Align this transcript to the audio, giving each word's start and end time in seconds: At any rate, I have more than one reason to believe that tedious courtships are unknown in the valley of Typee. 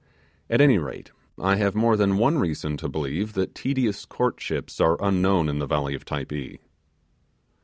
At 0.49 0.61
any 0.61 0.79
rate, 0.79 1.11
I 1.39 1.57
have 1.57 1.75
more 1.75 1.95
than 1.95 2.17
one 2.17 2.39
reason 2.39 2.75
to 2.77 2.89
believe 2.89 3.33
that 3.33 3.53
tedious 3.53 4.03
courtships 4.03 4.81
are 4.81 4.97
unknown 4.99 5.47
in 5.47 5.59
the 5.59 5.67
valley 5.67 5.93
of 5.93 6.05
Typee. 6.05 6.57